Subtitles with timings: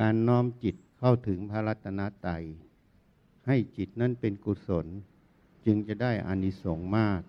[0.00, 2.44] การน้อมจิตเข้าถึงพระรัตนตรัย
[3.46, 4.86] ให้จิตนั้นเป็นกุศล
[5.64, 7.20] จึงจะได้อานิสงส์มาก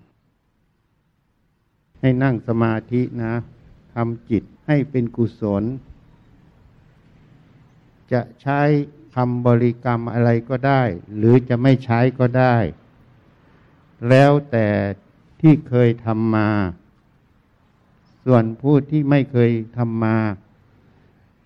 [1.99, 3.33] ให้นั่งสมาธินะ
[3.93, 5.63] ทำจิตให้เป็นกุศล
[8.11, 8.61] จะใช้
[9.15, 10.83] คำบริกรรมอะไรก็ได้
[11.17, 12.55] หรือจะไม่ใช้ก็ได้
[14.09, 14.67] แล้วแต่
[15.41, 16.49] ที่เคยทำมา
[18.25, 20.17] ส่วนผู้ที่ไม่เคยทำมา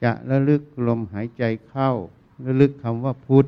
[0.03, 1.91] จะระลึกลมหายใจเข้า
[2.45, 3.45] ระลึกคำว่าพุทธ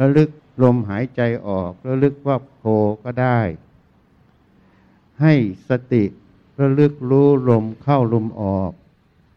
[0.00, 0.30] ระลึก
[0.62, 2.62] ลมหายใจออก ระลึกว่าโพ
[3.04, 3.40] ก็ได้
[5.20, 5.34] ให้
[5.68, 6.04] สติ
[6.60, 8.72] ระลึกรู้ลมเข้าลมออก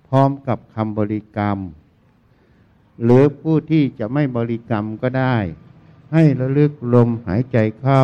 [0.08, 1.58] พร้อมกับคำบริกรรม
[3.04, 5.38] หรือผู้ที่จะไม่บริกรรมก็ได้
[6.14, 8.04] ให้ระลึกลมหายใจเข้า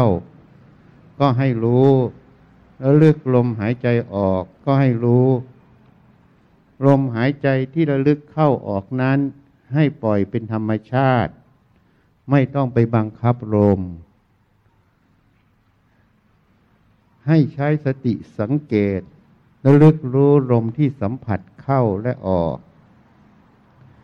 [1.19, 1.91] ก็ให้รู้
[2.83, 5.27] ระลึกลมหายใจออกก็ให้รู้
[6.85, 9.19] ลมหายใจที่ระลึกเข้าออกนั้น
[9.73, 11.33] ให้ปล่อยเป็นธรรมชาติ
[12.31, 13.81] ไม่ต้องไปบังคับลม
[17.27, 19.01] ให้ใช้สติสังเกต
[19.65, 22.57] ระลึกรู้ลมที่สัมผัสเข้าและออก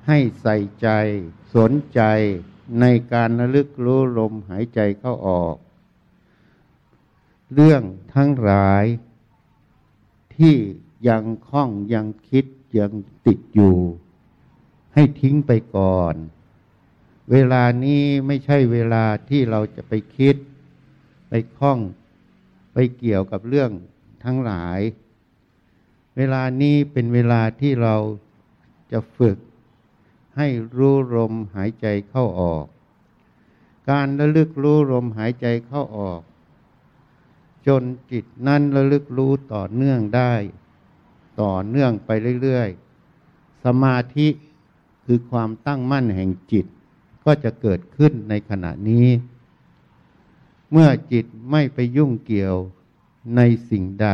[0.08, 0.88] ให้ใส่ใจ
[1.56, 2.02] สนใจ
[2.80, 5.56] ในการระลึกรู้ลมหายใจเข้าออก
[7.54, 7.84] เรื่อง
[8.16, 8.86] ทั้งหลาย
[10.36, 10.56] ที่
[11.08, 12.46] ยังคล้องยังคิด
[12.80, 12.92] ยัง
[13.28, 13.76] ติดอยู่
[14.94, 16.16] ให้ทิ้งไปก่อน
[17.32, 20.36] เวลานี้ไม่ใช่เวลาที่เราจะไปคิด
[21.30, 21.80] ไปคล้อง
[22.74, 23.72] ไปเกี่ยวกับเรื่อง
[24.24, 24.80] ทั้งหลาย
[26.18, 27.96] เวลานี้เป็นเวลาที่เรา
[28.92, 29.38] จะฝึก
[30.38, 32.66] ให้รู้ลมหายใจเข้าออก
[33.90, 36.22] การระลึกรู้ลมหายใจเข้าออก
[37.68, 40.34] จนจิตนั้นระลึกรู้ต่อเนื่องได้
[41.42, 42.10] ต่อเนื่องไป
[42.42, 44.28] เรื่อยๆ สมาธิ
[45.06, 46.66] คือความตั้งมั่นแห่งจิต
[47.26, 49.08] ก็จะเกิดขึ้นในขณะนี้
[50.72, 52.56] เมื่อจิตไม่ไปยุ่งเกี่ยว
[53.36, 54.10] ในสิ่งใด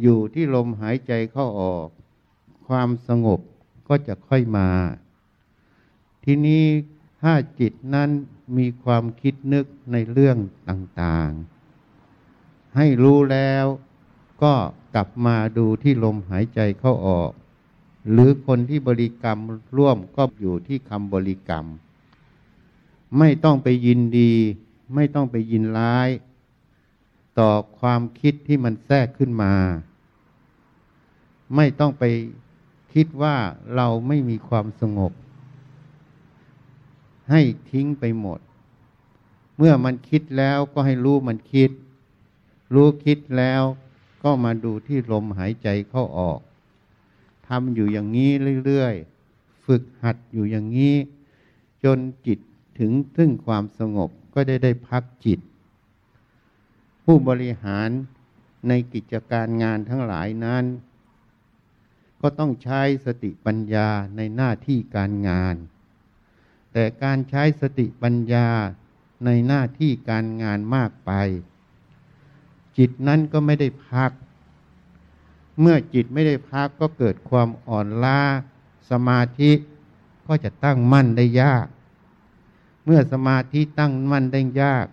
[0.00, 1.88] อยู่ที่ลมหายใจเข้าออก
[2.66, 3.40] ความสงบ
[3.88, 4.68] ก็จะค่อยมา
[6.24, 6.64] ทีนี้
[7.22, 8.10] ถ้าจิตนั้น
[8.56, 10.36] มีความคิดนึกในเรื่อง
[10.68, 13.66] ต่างๆ ให้รู้แล้ว
[14.42, 14.54] ก็
[14.94, 17.30] กลับมาดูที่ลมหายใจเข้าออก
[18.10, 19.38] หรือคนที่บริกรรม
[19.76, 21.64] ร่วมก็อยู่ที่คำบริกรรม
[23.18, 24.32] ไม่ต้องไปยินดี
[24.94, 26.08] ไม่ต้องไปยินร้าย
[27.38, 29.54] ต่อความคิดที่มันแทรกขึ้นมา
[31.56, 32.04] ไม่ต้องไป
[32.92, 33.36] คิดว่า
[33.74, 35.12] เราไม่มีความสงบ
[37.30, 37.40] ให้
[37.70, 38.40] ทิ้งไปหมด
[39.56, 41.70] เมื่อมันคิดแล้วก็ให้รู้มันคิด
[42.74, 43.62] รู้คิดแล้ว
[44.22, 46.40] ก็มาดูที่ลมหายใจเข้าออก
[47.48, 48.30] ทำอยู่อย่างนี้
[48.64, 50.94] เรื่อยๆ ฝึกหัดอยู่อย่างนี้
[51.84, 52.38] จนจิต
[52.78, 55.40] ถึงซึ่งความสงบก็ได้ได้พักจิต
[57.04, 57.88] ผู้บริหาร
[58.68, 60.64] ในกิจการงานทั้งหลายนั้น
[62.20, 65.56] ก็ต้องใช้สติปัญญาในหน้าที่การงาน
[66.72, 68.48] แต่การใช้สติปัญญา
[69.24, 71.10] ในหน้าที่การงานมากไป
[72.82, 74.10] จิตนั้นก็ไม่ได้พัก
[75.60, 78.20] เมื่อจิตไม่ได้พักก็เกิดความอ่อนล้า
[78.90, 79.52] สมาธิ
[80.26, 81.66] ก็จะตั้งมั่นได้ยาก
[82.84, 84.86] เมื่อสมาธิตั้งมั่นได้ยาก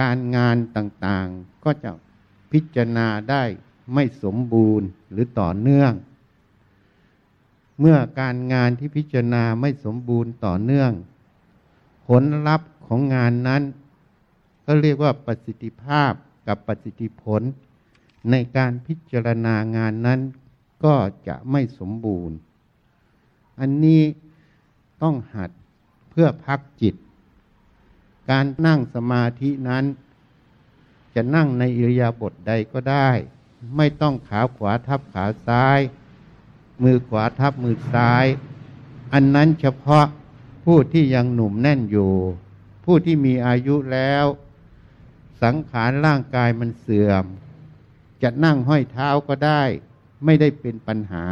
[0.00, 1.90] การงานต่างๆก็จะ
[2.52, 3.42] พิจารณาได้
[3.94, 5.92] ไม่สมบูรณ์หรือต่อเนื่อง
[7.80, 10.92] เมื่อการงานที่พิจารณาไม่สมบูรณ์ต่อเนื่อง
[12.06, 13.62] ผลลัพธ์ของงานนั้น
[14.64, 16.12] ก็เรียกว่าประสิทธิภาพ
[16.46, 17.42] กับประสิทธิผล
[18.30, 20.20] ในการพิจารณางานนั้น
[20.84, 20.94] ก็
[21.28, 22.36] จะไม่สมบูรณ์
[23.60, 24.02] อันนี้
[25.02, 25.50] ต้องหัด
[26.10, 26.94] เพื่อพักจิต
[28.30, 29.84] การนั่งสมาธินั้น
[31.14, 33.10] จะนั่งในอิริยาบถใดก็ได้
[33.76, 35.80] ไม่ต้องขาขวาทับขาซ้าย
[36.82, 38.26] มือขวาทับมือซ้าย
[39.12, 40.06] อันนั้นเฉพาะ
[40.64, 42.12] ผู้ที่ยังหนุ่มแน่นอยู่
[42.84, 44.24] ผู้ที่มีอายุแล้ว
[45.42, 47.24] สังขารร่างกายมันเสื่อม
[48.22, 49.62] จะนั่งห้อยเท้าก็ได้
[50.24, 51.26] ไม่ได้เป็นปัญหา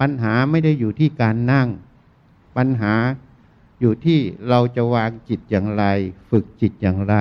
[0.00, 1.68] ปัญหาไม่ได้อยู่ที่การนั่ง
[2.56, 2.94] ปัญหา
[3.80, 5.84] อยู่ที่เราจะวางจิตอย่างไร
[6.30, 7.16] ฝึกจิตอย่างไร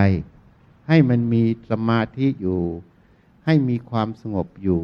[0.87, 2.61] ให้มันมีสมาธิอยู่
[3.45, 4.81] ให้มีความสงบอยู่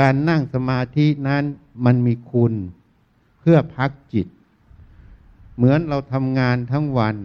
[0.00, 1.44] การนั่งสมาธินั้น
[1.84, 2.54] มันมีคุณ
[3.38, 4.26] เพื่อพักจิต
[5.56, 7.16] เหมือนเราทำงานทั้งวัน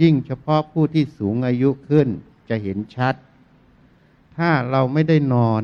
[0.00, 2.08] ยิ่งเฉพาะผู้ที่สูงอายุขึ้น
[2.48, 3.14] จะเห็นชัด
[4.36, 5.62] ถ้าเราไม่ได้นอน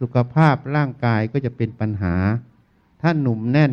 [0.00, 2.14] สุขภาพร่างกายก็จะเป็นปัญหา
[3.00, 3.72] ถ้าหนุ่มแน่น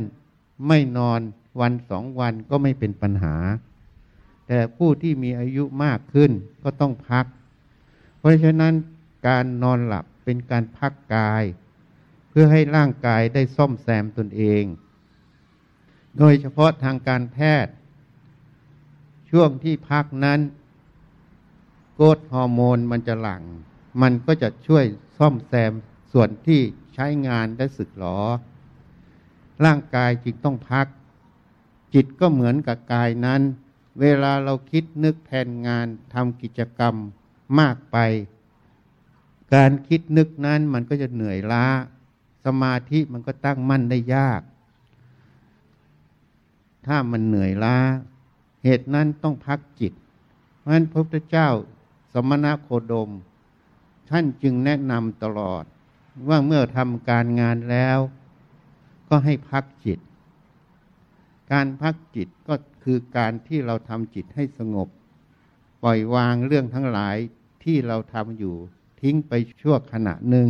[0.68, 1.20] ไม่นอน
[1.60, 3.36] วันสองวันก็ไม่เป็นปัญหา
[4.48, 6.32] แต่ผู้ที่มีอายุมากขึ้น
[6.64, 7.26] ก็ต้องพัก
[8.20, 8.74] เพราะฉะนั้น
[9.28, 11.44] การนอนหลับเป็นการพักกาย
[12.30, 14.64] เพื่อให้ร่างกายได้ซ่อมแซมตนเอง
[16.18, 17.74] โดยเฉพาะทางการแพทย์
[19.30, 20.40] ช่วงที่พักนั้น
[21.94, 23.44] โกรทฮอร์โมนมันจะหลัง่ง
[24.02, 24.86] มันก็จะช่วย
[25.18, 25.74] ซ่อมแซม
[26.12, 26.62] ส่วนที่
[26.94, 28.20] ใช้งานได้สึกหรอ
[29.66, 30.88] ร่างกายจึงต้องพัก
[31.94, 33.42] จิตก็เหมือนกับกายนั้น
[34.00, 36.96] เวลาเราคิดนึกแทนงานทำกิจกรรม
[37.60, 37.98] มากไป
[39.54, 41.66] การคิดนึกนั้นมันก็จะเหนื่อยล้า
[42.46, 44.42] สมาธิมันก็ตั้งมั่นได้ยาก
[46.88, 47.78] ถ้ามันเหนื่อยล้า
[48.64, 49.94] เหตุนั้นต้องพักจิต
[50.58, 51.50] เพราะฉะนั้นพระพุทธเจ้า
[52.14, 53.10] สมณะโคดม
[54.10, 55.64] ท่านจึงแนะนำตลอด
[56.30, 57.98] ว่าเมื่อทำการงานแล้ว
[59.10, 60.00] ก็ให้พักจิต
[61.52, 64.88] การพักจิตก็คือการที่เราทำจิตให้สงบ
[65.84, 67.18] ปล่อยวางเรื่องทั้งหลาย
[67.64, 68.56] ที่เราทำอยู่
[69.02, 70.48] ทิ้งไปชั่วขณะหนึ่ง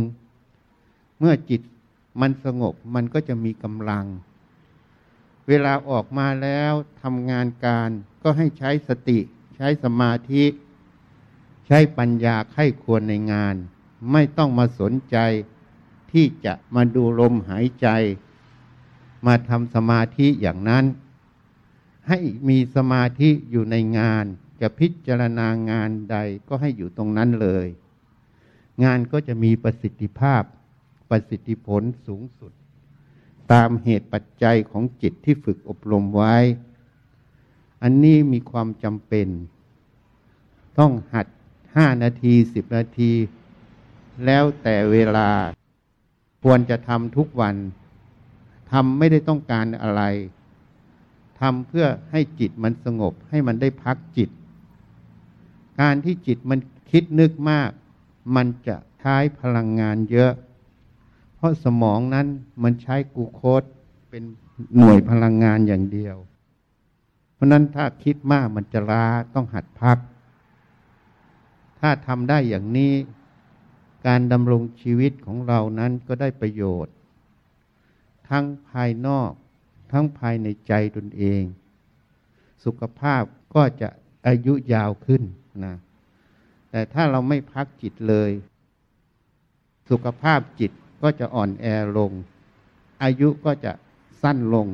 [1.18, 1.60] เมื่อจิต
[2.20, 4.04] มันสงบมันก็จะมีกำลัง
[5.48, 6.72] เวลาออกมาแล้ว
[7.02, 7.90] ทำงานการ
[8.22, 9.18] ก็ให้ใช้สติ
[9.56, 10.44] ใช้สมาธิ
[11.66, 13.54] ใช้ปัญญาไข้ควรในงาน
[14.12, 15.16] ไม่ต้องมาสนใจ
[16.12, 17.88] ที่จะมาดูลมหายใจ
[19.26, 20.84] มาทำสมาธิอย่างนั้น
[22.08, 24.24] ให้มีสมาธิอยู่ในงาน
[24.60, 26.16] จะพิจารณางานใด
[26.48, 27.66] ก็ให้อยู่ตรงนั้นเลย
[28.84, 30.42] งานก็จะมีประสิทธิภาพ
[31.10, 32.52] ประสิทธิผลสูงสุด
[33.52, 36.36] ตามเหตุปัจจัยของจิตที่ฝึกอบรมไว้
[37.82, 39.28] อันนี้มีความจำเป็น
[40.78, 41.26] ต้องหัด
[41.74, 43.12] ห้านาทีสิบนาที
[44.24, 45.30] แล้วแต่เวลา
[46.42, 47.56] ควรจะทำทุกวัน
[48.70, 50.02] ทำไม่ได้ต้องการอะไร
[51.40, 54.30] ทำเพื่อให้จิตมันสงบให้มันได้พักจิต
[55.80, 56.58] การที่จิตมัน
[56.90, 57.70] คิดนึกมาก
[58.36, 60.32] มันจะใช้พลังงานเยอะ
[61.40, 62.26] เพราะสมองนั้น
[62.62, 63.62] มันใช้กูโคส
[64.10, 64.22] เป็น
[64.78, 66.16] หน่วยพลังงานอย่างเดียว
[67.34, 69.98] เพราะนั้นถ้าคิดมากมันจะล้าต้องหัดพัก
[71.80, 72.92] ถ้าทำได้อย่างนี้
[74.06, 76.94] การดำรงชีวิตของเรานั้นก็ได้ประโยชน์
[78.28, 79.30] ทั้งภายนอก
[79.92, 81.42] ทั้งภายในใจตนเอง
[82.64, 83.22] สุขภาพ
[83.54, 83.88] ก็จะ
[84.26, 85.22] อายุยาวขึ้น
[85.64, 85.74] นะ
[86.70, 88.30] แต่ถ้าเราไม่พักจิตเลย
[89.90, 91.66] สุขภาพจิต ก็จะอ่อนแอ
[91.96, 92.12] ลง
[93.02, 93.72] อายุก็จะ
[94.22, 94.68] สั้นลง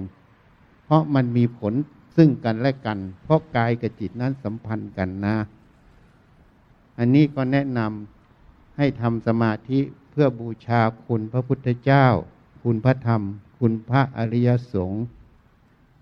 [0.85, 1.75] เพราะมันมีผล
[2.17, 5.37] ซึ่งกันและกัน เพราะกายกับจิตนั้นสัมพันธ์กันนะ
[6.99, 9.81] อันนี้ก็แนะนำให้ทำสมาธิ
[10.11, 12.07] เพื่อบูชาคุณพระพุทธเจ้า
[12.63, 13.23] คุณพระธรรม
[13.59, 15.05] คุณพระอริยสงฆ์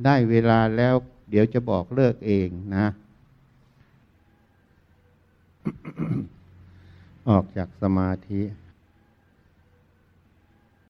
[0.05, 0.95] ได้เวลาแล้ว
[1.31, 2.87] เดี๋ยวจะบอกเลิกเองนะ
[7.29, 8.43] ออกจากสมาธิ